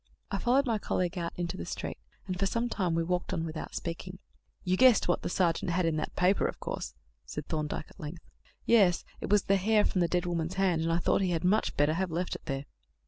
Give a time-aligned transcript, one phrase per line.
[0.31, 3.45] I followed my colleague out into the street, and for some time we walked on
[3.45, 4.17] without speaking.
[4.63, 8.23] "You guessed what the sergeant had in that paper, of course," said Thorndyke at length.
[8.65, 9.05] "Yes.
[9.19, 11.43] It was the hair from the dead woman's hand; and I thought that he had
[11.43, 12.65] much better have left it there."